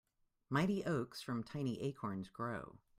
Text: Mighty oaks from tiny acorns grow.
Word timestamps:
Mighty 0.49 0.83
oaks 0.83 1.21
from 1.21 1.43
tiny 1.43 1.79
acorns 1.79 2.27
grow. 2.27 2.79